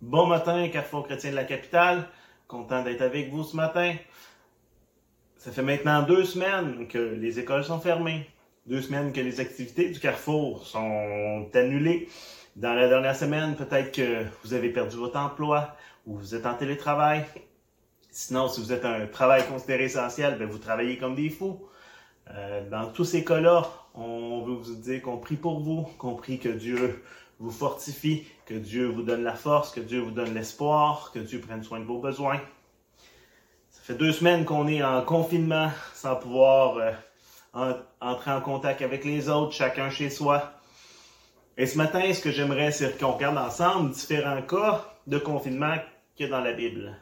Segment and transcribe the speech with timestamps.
[0.00, 2.04] Bon matin, Carrefour chrétien de la capitale.
[2.46, 3.96] Content d'être avec vous ce matin.
[5.36, 8.30] Ça fait maintenant deux semaines que les écoles sont fermées.
[8.66, 12.08] Deux semaines que les activités du Carrefour sont annulées.
[12.54, 15.74] Dans la dernière semaine, peut-être que vous avez perdu votre emploi
[16.06, 17.24] ou vous êtes en télétravail.
[18.12, 21.66] Sinon, si vous êtes un travail considéré essentiel, ben vous travaillez comme des fous.
[22.30, 26.38] Euh, dans tous ces cas-là, on veut vous dire qu'on prie pour vous, qu'on prie
[26.38, 27.02] que Dieu
[27.38, 31.40] vous fortifie, que Dieu vous donne la force, que Dieu vous donne l'espoir, que Dieu
[31.40, 32.40] prenne soin de vos besoins.
[33.70, 36.78] Ça fait deux semaines qu'on est en confinement sans pouvoir
[37.54, 40.52] euh, entrer en contact avec les autres, chacun chez soi.
[41.56, 45.76] Et ce matin, ce que j'aimerais, c'est qu'on regarde ensemble différents cas de confinement
[46.14, 46.96] qu'il y a dans la Bible.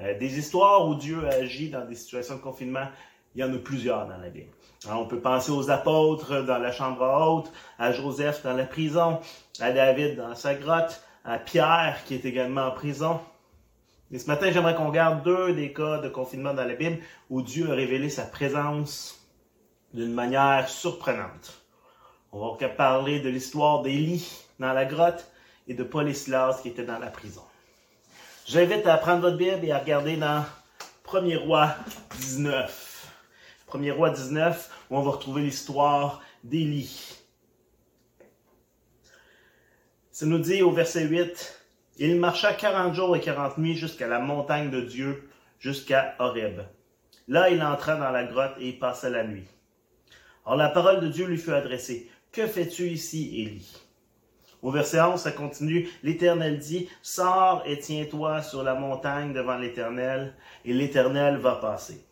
[0.00, 2.88] Euh, des histoires où Dieu agit dans des situations de confinement,
[3.36, 4.50] il y en a plusieurs dans la Bible.
[4.90, 9.20] On peut penser aux apôtres dans la chambre haute, à Joseph dans la prison,
[9.60, 13.20] à David dans sa grotte, à Pierre qui est également en prison.
[14.10, 17.42] Et ce matin, j'aimerais qu'on regarde deux des cas de confinement dans la Bible où
[17.42, 19.20] Dieu a révélé sa présence
[19.92, 21.60] d'une manière surprenante.
[22.32, 24.26] On va parler de l'histoire d'Élie
[24.60, 25.30] dans la grotte
[25.68, 27.42] et de Paul et Silas qui étaient dans la prison.
[28.46, 30.44] J'invite à prendre votre Bible et à regarder dans
[31.04, 31.74] 1er roi
[32.18, 32.85] 19.
[33.68, 37.16] 1er roi 19, où on va retrouver l'histoire d'Élie.
[40.12, 41.62] Ça nous dit au verset 8,
[41.98, 45.28] Il marcha 40 jours et 40 nuits jusqu'à la montagne de Dieu,
[45.58, 46.62] jusqu'à Horeb.
[47.28, 49.48] Là, il entra dans la grotte et y passa la nuit.
[50.44, 52.08] Or la parole de Dieu lui fut adressée.
[52.30, 53.76] Que fais-tu ici, Élie?
[54.62, 55.88] Au verset 11, ça continue.
[56.02, 62.05] L'Éternel dit, Sors et tiens-toi sur la montagne devant l'Éternel, et l'Éternel va passer.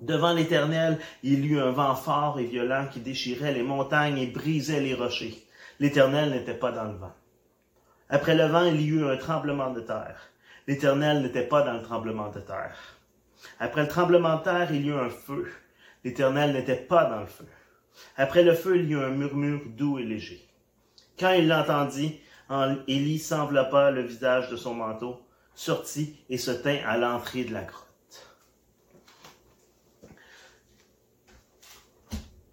[0.00, 4.26] Devant l'Éternel, il y eut un vent fort et violent qui déchirait les montagnes et
[4.26, 5.46] brisait les rochers.
[5.78, 7.12] L'Éternel n'était pas dans le vent.
[8.08, 10.30] Après le vent, il y eut un tremblement de terre.
[10.66, 12.76] L'Éternel n'était pas dans le tremblement de terre.
[13.58, 15.50] Après le tremblement de terre, il y eut un feu.
[16.04, 17.46] L'Éternel n'était pas dans le feu.
[18.16, 20.46] Après le feu, il y eut un murmure doux et léger.
[21.18, 22.20] Quand il l'entendit,
[22.88, 25.20] Élie s'enveloppa le visage de son manteau,
[25.54, 27.89] sortit et se tint à l'entrée de la grotte.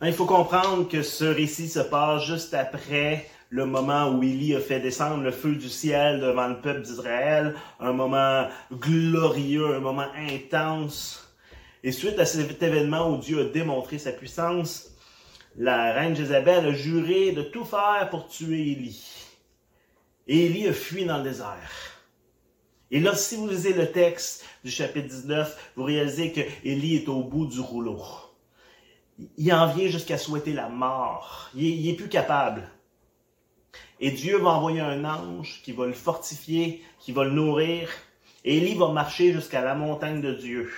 [0.04, 4.60] Il faut comprendre que ce récit se passe juste après le moment où Élie a
[4.60, 10.06] fait descendre le feu du ciel devant le peuple d'Israël, un moment glorieux, un moment
[10.16, 11.36] intense.
[11.84, 14.92] Et suite à cet événement où Dieu a démontré sa puissance,
[15.56, 19.04] la reine Jézabel a juré de tout faire pour tuer Élie.
[20.28, 21.72] Et Élie a fui dans le désert.
[22.92, 27.10] Et là, si vous lisez le texte du chapitre 19, vous réalisez que Élie est
[27.10, 28.00] au bout du rouleau
[29.38, 31.50] il en vient jusqu'à souhaiter la mort.
[31.56, 32.64] Il est, plus capable.
[34.00, 37.90] Et Dieu va envoyer un ange qui va le fortifier, qui va le nourrir.
[38.44, 40.72] Et Élie va marcher jusqu'à la montagne de Dieu,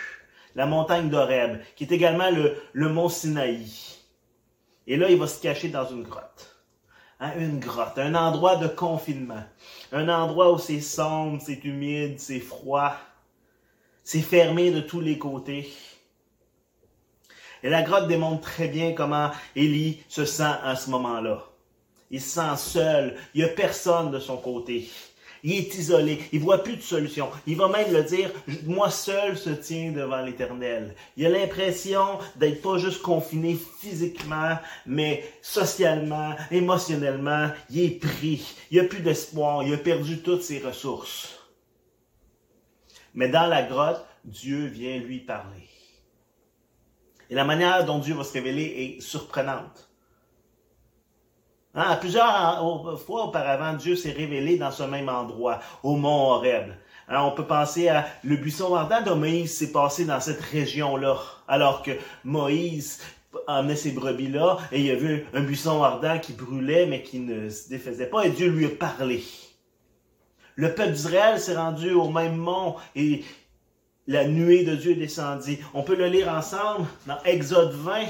[0.56, 3.68] la montagne d'Horeb, qui est également le, le mont Sinaï.
[4.88, 6.56] Et là, il va se cacher dans une grotte.
[7.20, 9.44] Hein, une grotte, un endroit de confinement.
[9.92, 12.96] Un endroit où c'est sombre, c'est humide, c'est froid.
[14.04, 15.70] C'est fermé de tous les côtés.
[17.64, 21.46] Et la grotte démontre très bien comment Élie se sent à ce moment-là.
[22.12, 23.16] Il se sent seul.
[23.34, 24.90] Il n'y a personne de son côté.
[25.44, 26.20] Il est isolé.
[26.34, 27.30] Il voit plus de solution.
[27.48, 28.30] Il va même le dire,
[28.66, 30.96] moi seul se tient devant l'éternel.
[31.16, 37.50] Il a l'impression d'être pas juste confiné physiquement, mais socialement, émotionnellement.
[37.70, 38.56] Il est pris.
[38.72, 39.64] Il a plus d'espoir.
[39.64, 41.40] Il a perdu toutes ses ressources.
[43.14, 45.69] Mais dans la grotte, Dieu vient lui parler.
[47.30, 49.90] Et la manière dont Dieu va se révéler est surprenante.
[51.76, 56.72] Hein, plusieurs fois auparavant, Dieu s'est révélé dans ce même endroit, au mont Horeb.
[57.08, 61.18] Hein, on peut penser à le buisson ardent de Moïse s'est passé dans cette région-là,
[61.48, 61.92] alors que
[62.24, 63.02] Moïse
[63.48, 67.20] emmenait ses brebis là et il a vu un buisson ardent qui brûlait mais qui
[67.20, 69.24] ne se défaisait pas et Dieu lui a parlé.
[70.56, 73.24] Le peuple d'Israël s'est rendu au même mont et
[74.10, 75.60] la nuée de Dieu descendit.
[75.76, 78.08] On peut le lire ensemble dans Exode 20.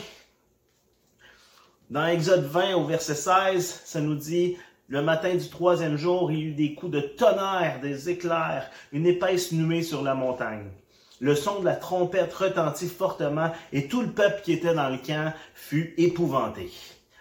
[1.90, 4.56] Dans Exode 20 au verset 16, ça nous dit,
[4.88, 9.06] le matin du troisième jour, il y eut des coups de tonnerre, des éclairs, une
[9.06, 10.72] épaisse nuée sur la montagne.
[11.20, 15.00] Le son de la trompette retentit fortement et tout le peuple qui était dans le
[15.00, 16.72] camp fut épouvanté.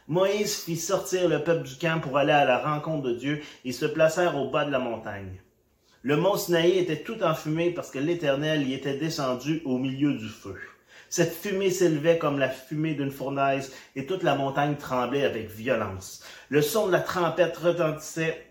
[0.06, 3.72] Moïse fit sortir le peuple du camp pour aller à la rencontre de Dieu et
[3.72, 5.40] se placèrent au bas de la montagne.
[6.02, 10.28] Le mont Sinaï était tout enfumé parce que l'Éternel y était descendu au milieu du
[10.28, 10.56] feu.
[11.08, 16.22] Cette fumée s'élevait comme la fumée d'une fournaise et toute la montagne tremblait avec violence.
[16.50, 18.46] Le son de la trompette retentissait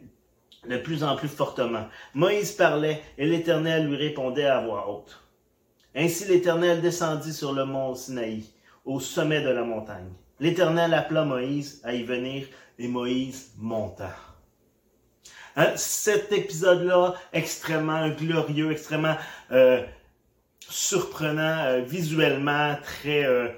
[0.68, 1.88] de plus en plus fortement.
[2.14, 5.24] Moïse parlait et l'Éternel lui répondait à voix haute.
[5.96, 8.44] Ainsi l'Éternel descendit sur le mont Sinaï,
[8.84, 10.12] au sommet de la montagne.
[10.40, 12.48] L'Éternel appela Moïse à y venir
[12.78, 14.14] et Moïse monta.
[15.58, 19.18] Hein, cet épisode-là, extrêmement glorieux, extrêmement
[19.52, 19.84] euh,
[20.60, 23.50] surprenant, euh, visuellement très euh,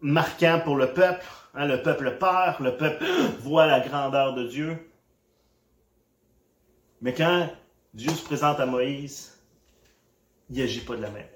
[0.00, 1.24] marquant pour le peuple.
[1.54, 3.04] Hein, le peuple peur, le peuple
[3.38, 4.90] voit la grandeur de Dieu.
[7.00, 7.48] Mais quand
[7.94, 9.40] Dieu se présente à Moïse,
[10.50, 11.28] il n'agit pas de la même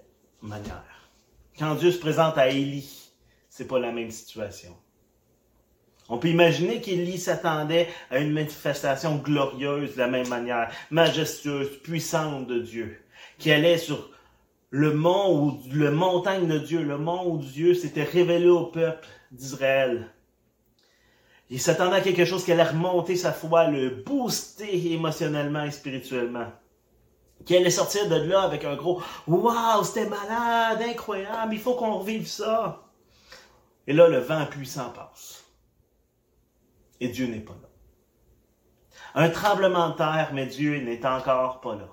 [0.43, 0.82] manière.
[1.56, 3.12] Quand Dieu se présente à Élie,
[3.49, 4.76] c'est pas la même situation.
[6.08, 12.46] On peut imaginer qu'Élie s'attendait à une manifestation glorieuse de la même manière, majestueuse, puissante
[12.46, 13.00] de Dieu,
[13.38, 14.10] qui allait sur
[14.68, 19.06] le mont ou le montagne de Dieu, le mont où Dieu s'était révélé au peuple
[19.30, 20.10] d'Israël.
[21.48, 26.50] Il s'attendait à quelque chose qui allait remonter sa foi, le booster émotionnellement et spirituellement.
[27.46, 31.98] Qui allait sortir de là avec un gros Waouh, c'était malade, incroyable, il faut qu'on
[31.98, 32.82] revive ça.
[33.86, 35.44] Et là, le vent puissant passe.
[37.00, 37.69] Et Dieu n'est pas là.
[39.14, 41.88] Un tremblement de terre, mais Dieu n'est encore pas là.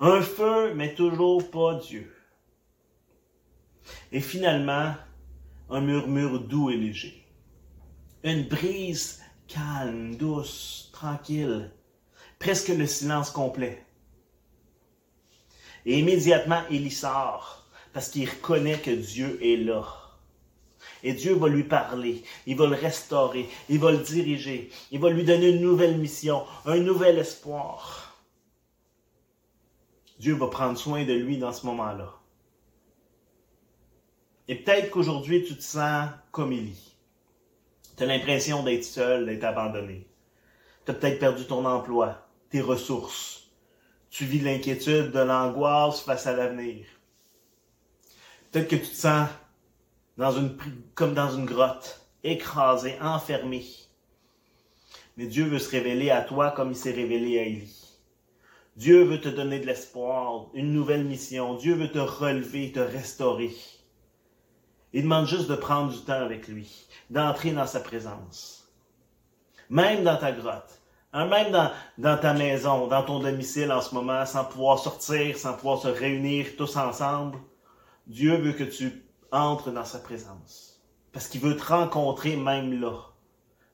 [0.00, 2.14] Un feu, mais toujours pas Dieu.
[4.12, 4.94] Et finalement,
[5.68, 7.26] un murmure doux et léger.
[8.24, 11.70] Une brise calme, douce, tranquille.
[12.38, 13.84] Presque le silence complet.
[15.86, 19.84] Et immédiatement, il sort parce qu'il reconnaît que Dieu est là.
[21.02, 25.10] Et Dieu va lui parler, il va le restaurer, il va le diriger, il va
[25.10, 28.18] lui donner une nouvelle mission, un nouvel espoir.
[30.18, 32.12] Dieu va prendre soin de lui dans ce moment-là.
[34.48, 36.96] Et peut-être qu'aujourd'hui, tu te sens comme Élie.
[37.96, 40.06] Tu as l'impression d'être seul, d'être abandonné.
[40.84, 43.48] Tu as peut-être perdu ton emploi, tes ressources.
[44.10, 46.84] Tu vis l'inquiétude, de l'angoisse face à l'avenir.
[48.50, 49.28] Peut-être que tu te sens
[50.16, 50.56] dans une,
[50.94, 53.64] comme dans une grotte, écrasé, enfermé.
[55.16, 57.98] Mais Dieu veut se révéler à toi comme il s'est révélé à Élie.
[58.76, 61.54] Dieu veut te donner de l'espoir, une nouvelle mission.
[61.54, 63.54] Dieu veut te relever, te restaurer.
[64.92, 68.72] Il demande juste de prendre du temps avec lui, d'entrer dans sa présence.
[69.68, 70.80] Même dans ta grotte,
[71.12, 75.36] hein, même dans, dans ta maison, dans ton domicile en ce moment, sans pouvoir sortir,
[75.36, 77.38] sans pouvoir se réunir tous ensemble,
[78.06, 80.80] Dieu veut que tu entres dans sa présence.
[81.12, 82.98] Parce qu'il veut te rencontrer même là,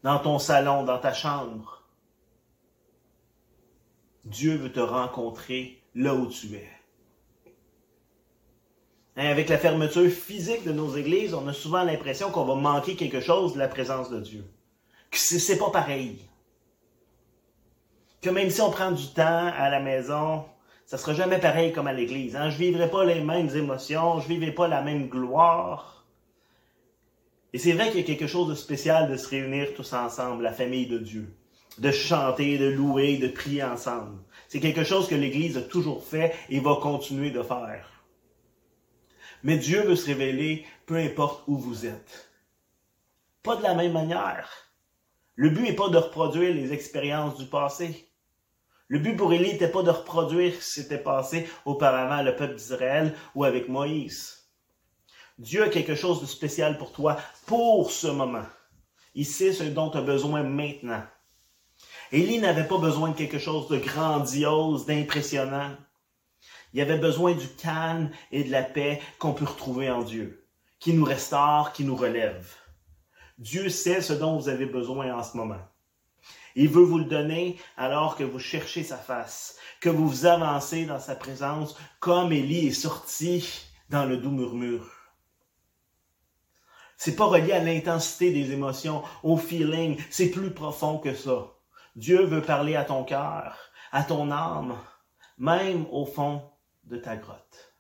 [0.03, 1.85] dans ton salon, dans ta chambre.
[4.25, 6.69] Dieu veut te rencontrer là où tu es.
[9.17, 12.97] Hein, avec la fermeture physique de nos églises, on a souvent l'impression qu'on va manquer
[12.97, 14.45] quelque chose de la présence de Dieu.
[15.11, 16.29] Que c'est pas pareil.
[18.21, 20.45] Que même si on prend du temps à la maison,
[20.87, 22.37] ça sera jamais pareil comme à l'église.
[22.37, 22.49] Hein?
[22.49, 26.07] Je vivrai pas les mêmes émotions, je vivrai pas la même gloire.
[27.53, 30.45] Et c'est vrai qu'il y a quelque chose de spécial de se réunir tous ensemble,
[30.45, 31.35] la famille de Dieu,
[31.79, 34.19] de chanter, de louer, de prier ensemble.
[34.47, 37.89] C'est quelque chose que l'Église a toujours fait et va continuer de faire.
[39.43, 42.31] Mais Dieu veut se révéler peu importe où vous êtes.
[43.43, 44.51] Pas de la même manière.
[45.35, 48.06] Le but n'est pas de reproduire les expériences du passé.
[48.89, 52.55] Le but pour Élie n'était pas de reproduire ce qui s'était passé auparavant le peuple
[52.55, 54.49] d'Israël ou avec Moïse.
[55.39, 57.17] Dieu a quelque chose de spécial pour toi
[57.47, 58.47] pour ce moment.
[59.15, 61.03] Il sait ce dont tu as besoin maintenant.
[62.13, 65.77] Élie n'avait pas besoin de quelque chose de grandiose, d'impressionnant.
[66.73, 70.47] Il avait besoin du calme et de la paix qu'on peut retrouver en Dieu,
[70.79, 72.55] qui nous restaure, qui nous relève.
[73.39, 75.61] Dieu sait ce dont vous avez besoin en ce moment.
[76.57, 80.87] Il veut vous le donner alors que vous cherchez sa face, que vous vous avancez
[80.87, 84.91] dans sa présence comme Élie est sorti dans le doux murmure.
[86.97, 91.53] C'est pas relié à l'intensité des émotions, au feeling, c'est plus profond que ça.
[91.95, 93.59] Dieu veut parler à ton cœur,
[93.93, 94.79] à ton âme,
[95.37, 96.43] même au fond
[96.85, 97.75] de ta grotte.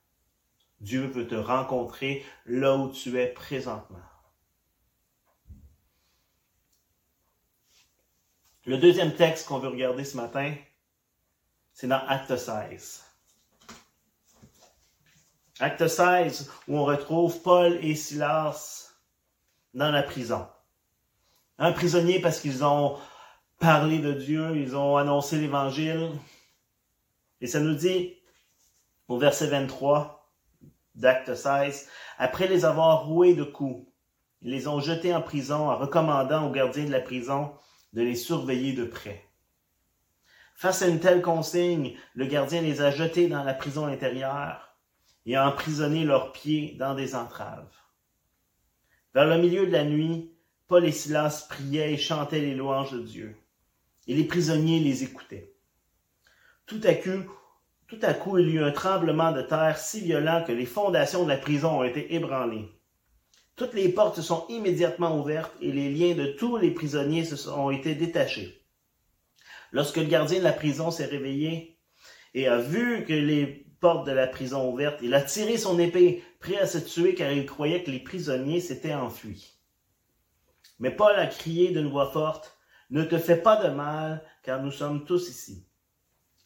[0.81, 3.97] Dieu veut te rencontrer là où tu es présentement.
[8.67, 10.53] Le deuxième texte qu'on veut regarder ce matin,
[11.73, 13.05] c'est dans Acte 16.
[15.61, 18.93] Acte 16, où on retrouve Paul et Silas
[19.73, 20.49] dans la prison.
[21.59, 22.99] Un prisonnier parce qu'ils ont
[23.61, 26.11] parlé de Dieu, ils ont annoncé l'Évangile.
[27.41, 28.17] Et ça nous dit,
[29.07, 30.29] au verset 23
[30.97, 33.87] d'Acte 16, après les avoir roués de coups,
[34.43, 37.53] ils les ont jetés en prison en recommandant aux gardiens de la prison
[37.97, 39.25] de les surveiller de près.
[40.55, 44.77] Face à une telle consigne, le gardien les a jetés dans la prison intérieure
[45.25, 47.75] et a emprisonné leurs pieds dans des entraves.
[49.15, 50.31] Vers le milieu de la nuit,
[50.69, 53.35] Paul et Silas priaient et chantaient les louanges de Dieu,
[54.07, 55.55] et les prisonniers les écoutaient.
[56.67, 57.33] Tout à coup,
[57.89, 61.25] tout à coup, il y eut un tremblement de terre si violent que les fondations
[61.25, 62.76] de la prison ont été ébranlées.
[63.57, 67.71] Toutes les portes sont immédiatement ouvertes et les liens de tous les prisonniers se ont
[67.71, 68.63] été détachés.
[69.73, 71.79] Lorsque le gardien de la prison s'est réveillé
[72.35, 76.23] et a vu que les portes de la prison ouvertes, il a tiré son épée,
[76.39, 79.55] prêt à se tuer car il croyait que les prisonniers s'étaient enfuis.
[80.79, 82.59] Mais Paul a crié d'une voix forte,
[82.91, 85.67] Ne te fais pas de mal, car nous sommes tous ici.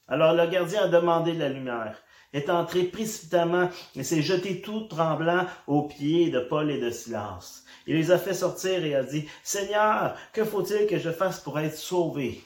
[0.06, 2.00] Alors le gardien a demandé de la lumière,
[2.32, 7.64] est entré précipitamment et s'est jeté tout tremblant aux pieds de Paul et de Silas.
[7.86, 11.58] Il les a fait sortir et a dit, Seigneur, que faut-il que je fasse pour
[11.58, 12.42] être sauvé?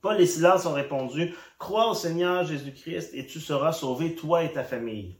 [0.00, 4.52] Paul et Silas ont répondu, Crois au Seigneur Jésus-Christ et tu seras sauvé, toi et
[4.52, 5.16] ta famille.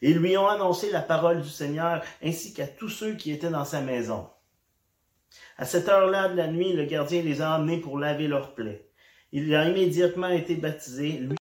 [0.00, 3.64] Ils lui ont annoncé la parole du Seigneur ainsi qu'à tous ceux qui étaient dans
[3.64, 4.28] sa maison.
[5.56, 8.90] À cette heure-là de la nuit, le gardien les a emmenés pour laver leurs plaies.
[9.30, 11.18] Il a immédiatement été baptisé.
[11.18, 11.37] Lui,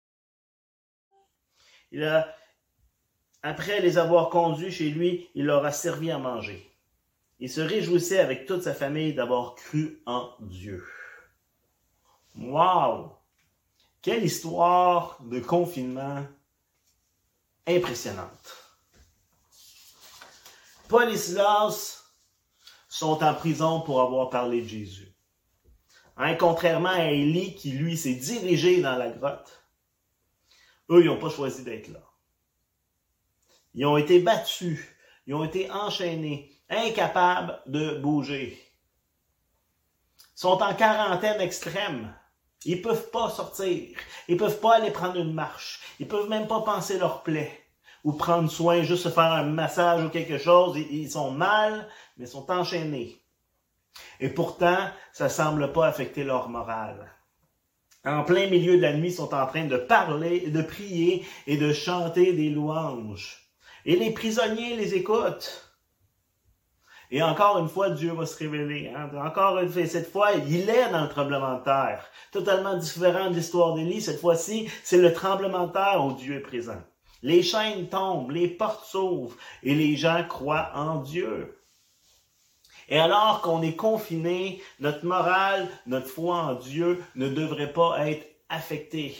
[3.42, 6.70] après les avoir conduits chez lui, il leur a servi à manger.
[7.40, 10.84] Il se réjouissait avec toute sa famille d'avoir cru en Dieu.
[12.36, 13.12] Wow!
[14.02, 16.24] Quelle histoire de confinement
[17.66, 18.56] impressionnante.
[20.88, 22.04] Paul et Silas
[22.88, 25.14] sont en prison pour avoir parlé de Jésus.
[26.38, 29.63] Contrairement à Élie qui, lui, s'est dirigé dans la grotte,
[30.90, 32.02] eux, ils n'ont pas choisi d'être là.
[33.74, 34.86] Ils ont été battus,
[35.26, 38.60] ils ont été enchaînés, incapables de bouger.
[40.36, 42.14] Ils sont en quarantaine extrême.
[42.64, 43.98] Ils peuvent pas sortir.
[44.28, 45.80] Ils peuvent pas aller prendre une marche.
[46.00, 47.60] Ils peuvent même pas penser leur plaie
[48.04, 50.76] ou prendre soin, juste se faire un massage ou quelque chose.
[50.76, 53.22] Ils sont mal, mais sont enchaînés.
[54.20, 57.13] Et pourtant, ça semble pas affecter leur morale.
[58.04, 61.72] En plein milieu de la nuit, sont en train de parler, de prier et de
[61.72, 63.38] chanter des louanges.
[63.86, 65.64] Et les prisonniers les écoutent.
[67.10, 68.92] Et encore une fois, Dieu va se révéler.
[68.94, 69.10] Hein.
[69.24, 72.04] Encore une fois, cette fois, il est dans le tremblement de terre.
[72.32, 74.00] Totalement différent de l'histoire d'Élie.
[74.00, 76.82] Cette fois-ci, c'est le tremblement de terre où Dieu est présent.
[77.22, 81.56] Les chaînes tombent, les portes s'ouvrent et les gens croient en Dieu.
[82.88, 88.26] Et alors qu'on est confiné, notre morale, notre foi en Dieu ne devrait pas être
[88.48, 89.16] affectée.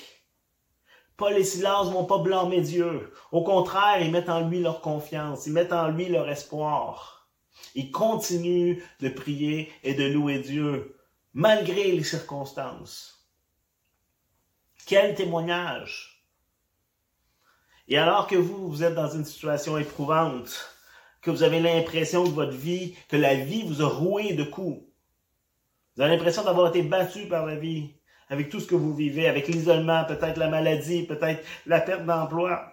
[1.16, 3.12] Paul et Silas vont pas blâmer Dieu.
[3.30, 7.28] Au contraire, ils mettent en lui leur confiance, ils mettent en lui leur espoir.
[7.74, 10.96] Ils continuent de prier et de louer Dieu,
[11.32, 13.28] malgré les circonstances.
[14.86, 16.24] Quel témoignage!
[17.86, 20.73] Et alors que vous, vous êtes dans une situation éprouvante,
[21.24, 24.82] que vous avez l'impression que votre vie, que la vie vous a roué de coups.
[25.96, 27.94] Vous avez l'impression d'avoir été battu par la vie,
[28.28, 32.72] avec tout ce que vous vivez, avec l'isolement, peut-être la maladie, peut-être la perte d'emploi.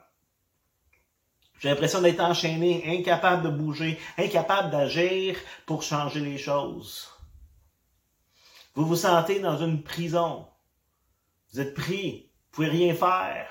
[1.60, 7.10] J'ai l'impression d'être enchaîné, incapable de bouger, incapable d'agir pour changer les choses.
[8.74, 10.48] Vous vous sentez dans une prison.
[11.54, 12.32] Vous êtes pris.
[12.50, 13.48] Vous pouvez rien faire.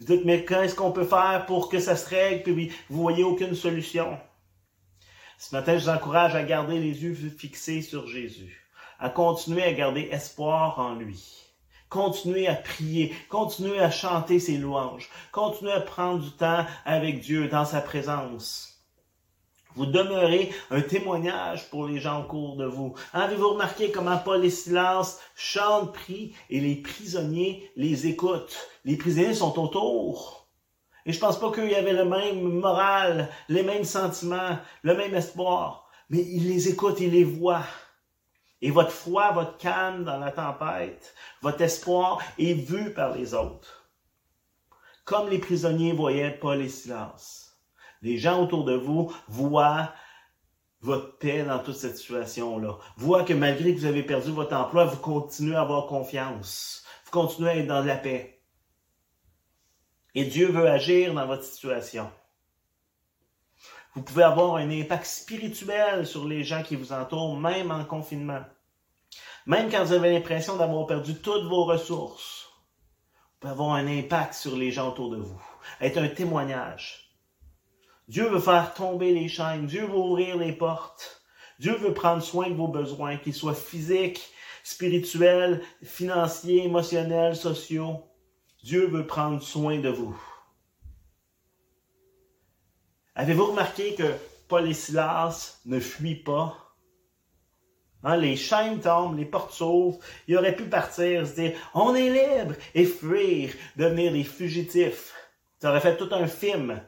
[0.00, 2.42] Vous dites, mais qu'est-ce qu'on peut faire pour que ça se règle?
[2.42, 4.18] Puis vous voyez aucune solution.
[5.42, 8.64] Ce matin, je vous encourage à garder les yeux fixés sur Jésus,
[9.00, 11.42] à continuer à garder espoir en lui.
[11.88, 17.48] Continuez à prier, continuez à chanter ses louanges, continuez à prendre du temps avec Dieu
[17.48, 18.84] dans sa présence.
[19.74, 22.94] Vous demeurez un témoignage pour les gens au cours de vous.
[23.12, 28.68] Avez-vous remarqué comment Paul et Silas chantent, prient et les prisonniers les écoutent?
[28.84, 30.41] Les prisonniers sont autour.
[31.06, 35.14] Et je pense pas qu'il y avait le même moral, les mêmes sentiments, le même
[35.14, 35.88] espoir.
[36.10, 37.64] Mais il les écoute, il les voit.
[38.60, 43.88] Et votre foi, votre calme dans la tempête, votre espoir est vu par les autres.
[45.04, 47.56] Comme les prisonniers voyaient Paul et Silas.
[48.02, 49.92] Les gens autour de vous voient
[50.80, 52.76] votre paix dans toute cette situation-là.
[52.96, 56.84] Voient que malgré que vous avez perdu votre emploi, vous continuez à avoir confiance.
[57.04, 58.41] Vous continuez à être dans la paix.
[60.14, 62.10] Et Dieu veut agir dans votre situation.
[63.94, 68.42] Vous pouvez avoir un impact spirituel sur les gens qui vous entourent, même en confinement.
[69.46, 72.48] Même quand vous avez l'impression d'avoir perdu toutes vos ressources,
[73.04, 75.40] vous pouvez avoir un impact sur les gens autour de vous,
[75.80, 77.10] être un témoignage.
[78.08, 81.22] Dieu veut faire tomber les chaînes, Dieu veut ouvrir les portes,
[81.58, 84.32] Dieu veut prendre soin de vos besoins, qu'ils soient physiques,
[84.64, 88.04] spirituels, financiers, émotionnels, sociaux.
[88.62, 90.16] Dieu veut prendre soin de vous.
[93.14, 94.14] Avez-vous remarqué que
[94.48, 96.56] Paul et Silas ne fuient pas?
[98.04, 99.98] Hein, les chaînes tombent, les portes s'ouvrent.
[100.26, 105.14] Ils auraient pu partir, se dire, on est libre et fuir, devenir des fugitifs.
[105.60, 106.82] Ça aurait fait tout un film.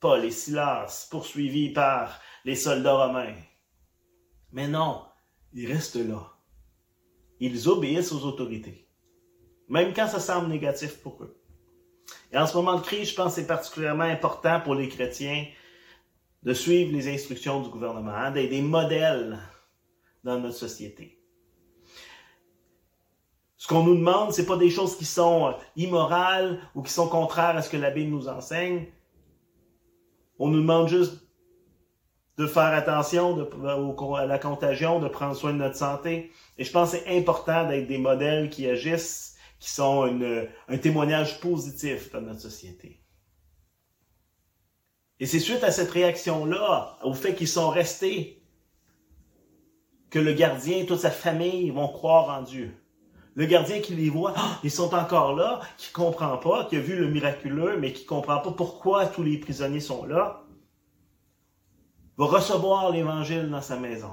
[0.00, 3.36] Paul et Silas poursuivis par les soldats romains.
[4.52, 5.02] Mais non,
[5.52, 6.32] ils restent là.
[7.40, 8.83] Ils obéissent aux autorités,
[9.68, 11.40] même quand ça semble négatif pour eux.
[12.32, 15.46] Et en ce moment de crise, je pense que c'est particulièrement important pour les chrétiens
[16.42, 19.38] de suivre les instructions du gouvernement, hein, d'être des modèles
[20.24, 21.18] dans notre société.
[23.56, 27.08] Ce qu'on nous demande, c'est pas des choses qui sont euh, immorales ou qui sont
[27.08, 28.88] contraires à ce que la Bible nous enseigne.
[30.38, 31.26] On nous demande juste
[32.36, 33.48] de faire attention de,
[34.16, 36.30] à la contagion, de prendre soin de notre santé.
[36.58, 40.04] Et je pense que c'est important d'être des modèles qui agissent, qui sont
[40.68, 43.04] un témoignage positif dans notre société.
[45.20, 48.42] Et c'est suite à cette réaction-là, au fait qu'ils sont restés,
[50.10, 52.72] que le gardien et toute sa famille vont croire en Dieu.
[53.34, 56.80] Le gardien qui les voit, ah, ils sont encore là, qui comprend pas, qui a
[56.80, 60.44] vu le miraculeux, mais qui comprend pas pourquoi tous les prisonniers sont là,
[62.16, 64.12] va recevoir l'évangile dans sa maison.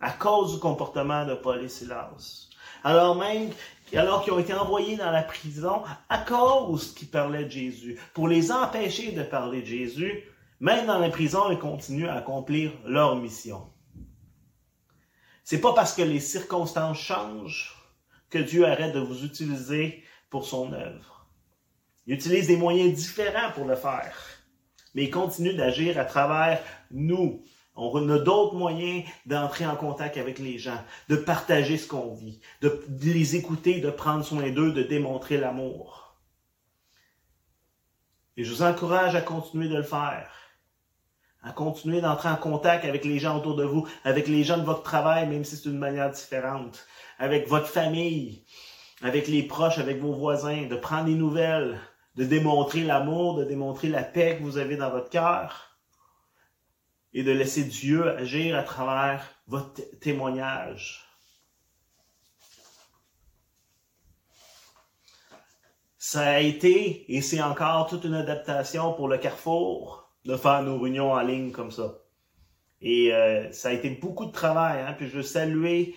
[0.00, 2.48] À cause du comportement de Paul et Silas.
[2.82, 3.50] Alors même,
[3.94, 7.98] alors qu'ils ont été envoyés dans la prison à cause qu'ils parlaient de Jésus.
[8.14, 10.24] Pour les empêcher de parler de Jésus,
[10.60, 13.70] même dans la prison, ils continuent à accomplir leur mission.
[15.44, 17.76] C'est pas parce que les circonstances changent
[18.30, 21.26] que Dieu arrête de vous utiliser pour son œuvre.
[22.06, 24.16] Il utilise des moyens différents pour le faire,
[24.94, 27.44] mais il continue d'agir à travers nous.
[27.76, 32.40] On a d'autres moyens d'entrer en contact avec les gens, de partager ce qu'on vit,
[32.62, 36.16] de, les écouter, de prendre soin d'eux, de démontrer l'amour.
[38.38, 40.30] Et je vous encourage à continuer de le faire
[41.42, 44.64] à continuer d'entrer en contact avec les gens autour de vous, avec les gens de
[44.64, 46.84] votre travail, même si c'est d'une manière différente,
[47.20, 48.42] avec votre famille,
[49.00, 51.78] avec les proches, avec vos voisins, de prendre des nouvelles,
[52.16, 55.65] de démontrer l'amour, de démontrer la paix que vous avez dans votre cœur
[57.12, 61.06] et de laisser Dieu agir à travers votre témoignage.
[65.98, 70.78] Ça a été et c'est encore toute une adaptation pour le Carrefour de faire nos
[70.78, 71.98] réunions en ligne comme ça.
[72.80, 74.82] Et euh, ça a été beaucoup de travail.
[74.82, 74.94] Hein?
[74.96, 75.96] Puis je veux saluer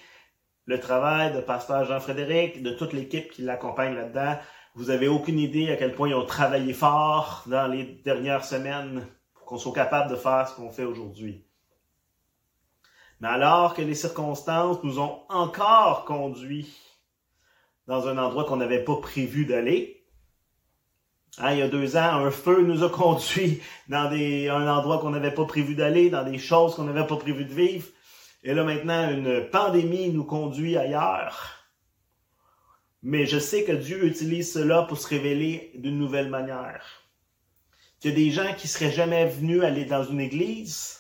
[0.66, 4.38] le travail de Pasteur Jean-Frédéric, de toute l'équipe qui l'accompagne là-dedans.
[4.76, 9.06] Vous avez aucune idée à quel point ils ont travaillé fort dans les dernières semaines
[9.50, 11.44] qu'on soit capable de faire ce qu'on fait aujourd'hui.
[13.20, 16.78] Mais alors que les circonstances nous ont encore conduits
[17.88, 20.00] dans un endroit qu'on n'avait pas prévu d'aller,
[21.38, 25.12] Hein, il y a deux ans, un feu nous a conduits dans un endroit qu'on
[25.12, 27.88] n'avait pas prévu d'aller, dans des choses qu'on n'avait pas prévu de vivre.
[28.44, 31.66] Et là maintenant, une pandémie nous conduit ailleurs.
[33.04, 37.09] Mais je sais que Dieu utilise cela pour se révéler d'une nouvelle manière.
[38.02, 41.00] Il y a des gens qui seraient jamais venus aller dans une église,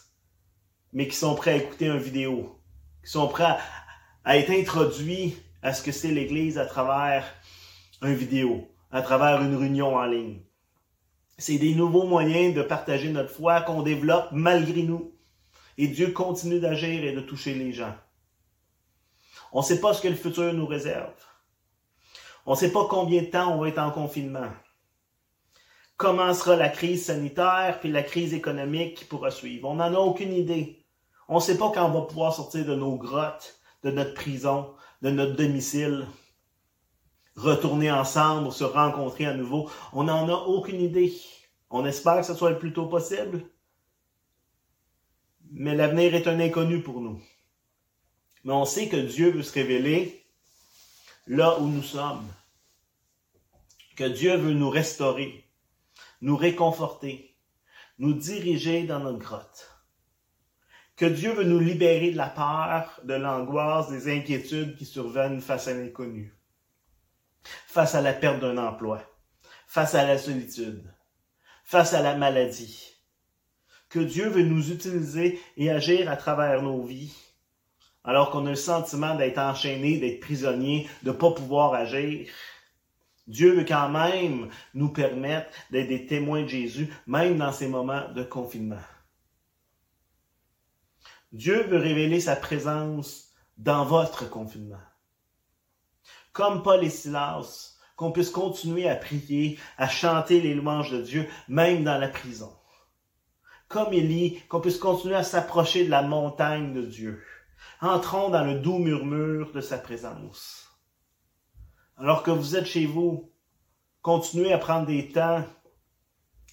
[0.92, 2.60] mais qui sont prêts à écouter une vidéo,
[3.04, 3.58] qui sont prêts
[4.26, 7.26] à être introduits à ce que c'est l'église à travers
[8.02, 10.42] une vidéo à travers une réunion en ligne.
[11.38, 15.14] C'est des nouveaux moyens de partager notre foi qu'on développe malgré nous.
[15.78, 17.96] Et Dieu continue d'agir et de toucher les gens.
[19.54, 21.14] On ne sait pas ce que le futur nous réserve.
[22.46, 24.52] On ne sait pas combien de temps on va être en confinement.
[26.00, 29.68] Comment sera la crise sanitaire puis la crise économique qui pourra suivre.
[29.68, 30.86] On n'en a aucune idée.
[31.28, 34.74] On ne sait pas quand on va pouvoir sortir de nos grottes, de notre prison,
[35.02, 36.08] de notre domicile
[37.36, 39.70] retourner ensemble, se rencontrer à nouveau.
[39.92, 41.14] On n'en a aucune idée.
[41.70, 43.44] On espère que ce soit le plus tôt possible.
[45.52, 47.22] Mais l'avenir est un inconnu pour nous.
[48.46, 50.26] Mais on sait que Dieu veut se révéler
[51.28, 52.26] là où nous sommes.
[53.98, 55.49] Que Dieu veut nous restaurer,
[56.22, 57.36] nous réconforter,
[57.98, 59.70] nous diriger dans notre grotte.
[60.96, 65.68] Que Dieu veut nous libérer de la peur, de l'angoisse, des inquiétudes qui surviennent face
[65.68, 66.40] à l'inconnu
[67.68, 69.02] face à la perte d'un emploi,
[69.68, 70.94] face à la solitude,
[71.64, 72.96] face à la maladie.
[73.90, 77.16] Que Dieu veut nous utiliser et agir à travers nos vies,
[78.04, 82.28] alors qu'on a le sentiment d'être enchaîné, d'être prisonnier, de ne pas pouvoir agir.
[83.30, 88.12] Dieu veut quand même nous permettre d'être des témoins de Jésus, même dans ces moments
[88.12, 88.82] de confinement.
[91.32, 94.82] Dieu veut révéler sa présence dans votre confinement.
[96.34, 101.28] Comme Paul et Silas, qu'on puisse continuer à prier, à chanter les louanges de Dieu,
[101.48, 102.52] même dans la prison.
[103.68, 107.24] Comme Élie, qu'on puisse continuer à s'approcher de la montagne de Dieu.
[107.80, 110.69] Entrons dans le doux murmure de sa présence.
[112.02, 113.30] Alors que vous êtes chez vous,
[114.02, 115.44] continuez à prendre des temps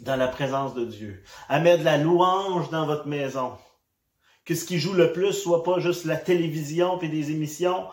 [0.01, 3.53] dans la présence de Dieu, à mettre de la louange dans votre maison.
[4.45, 7.87] Que ce qui joue le plus soit pas juste la télévision puis des émissions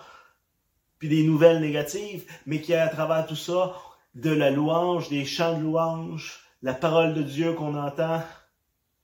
[0.98, 3.76] puis des nouvelles négatives, mais qu'il y a à travers tout ça
[4.16, 8.24] de la louange, des chants de louange, la parole de Dieu qu'on entend.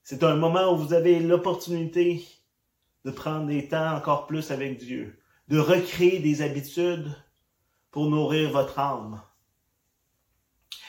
[0.02, 2.26] C'est un moment où vous avez l'opportunité
[3.04, 7.14] de prendre des temps encore plus avec Dieu, de recréer des habitudes
[7.90, 9.22] pour nourrir votre âme.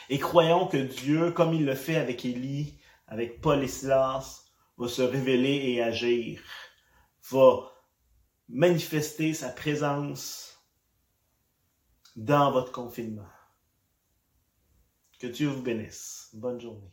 [0.09, 4.45] Et croyons que Dieu, comme il le fait avec Élie, avec Paul et Silas,
[4.77, 6.41] va se révéler et agir,
[7.29, 7.71] va
[8.49, 10.61] manifester sa présence
[12.15, 13.29] dans votre confinement.
[15.19, 16.29] Que Dieu vous bénisse.
[16.33, 16.91] Bonne journée.